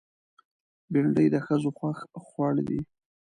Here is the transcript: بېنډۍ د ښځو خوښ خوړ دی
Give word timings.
بېنډۍ 0.91 1.27
د 1.31 1.35
ښځو 1.45 1.69
خوښ 1.77 1.99
خوړ 2.25 2.53
دی 2.67 2.79